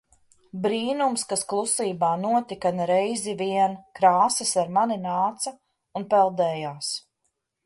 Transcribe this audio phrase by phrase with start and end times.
[0.61, 3.77] Brīnums, kas klusībā notika ne reizi vien.
[4.01, 5.55] Krāsas ar mani nāca
[6.01, 6.95] un peldējās.